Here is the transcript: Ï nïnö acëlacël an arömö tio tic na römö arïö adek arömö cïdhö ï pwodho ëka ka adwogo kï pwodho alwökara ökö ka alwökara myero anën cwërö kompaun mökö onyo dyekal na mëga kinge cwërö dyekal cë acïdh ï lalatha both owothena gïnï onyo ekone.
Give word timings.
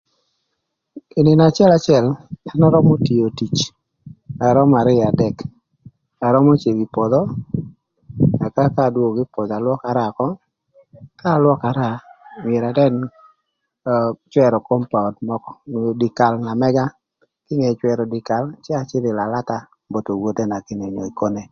Ï 1.19 1.21
nïnö 1.27 1.43
acëlacël 1.49 2.05
an 2.51 2.61
arömö 2.67 2.93
tio 3.05 3.25
tic 3.37 3.55
na 4.37 4.47
römö 4.55 4.73
arïö 4.81 5.03
adek 5.11 5.35
arömö 6.27 6.51
cïdhö 6.61 6.83
ï 6.85 6.91
pwodho 6.93 7.21
ëka 8.45 8.63
ka 8.75 8.81
adwogo 8.87 9.13
kï 9.17 9.31
pwodho 9.33 9.53
alwökara 9.57 10.03
ökö 10.11 10.27
ka 11.19 11.27
alwökara 11.37 11.87
myero 12.45 12.67
anën 12.71 12.95
cwërö 14.31 14.57
kompaun 14.69 15.13
mökö 15.29 15.49
onyo 15.75 15.91
dyekal 16.01 16.33
na 16.45 16.51
mëga 16.61 16.85
kinge 17.45 17.69
cwërö 17.79 18.03
dyekal 18.13 18.45
cë 18.63 18.71
acïdh 18.81 19.07
ï 19.11 19.17
lalatha 19.19 19.57
both 19.91 20.07
owothena 20.11 20.57
gïnï 20.65 20.85
onyo 20.89 21.03
ekone. 21.11 21.41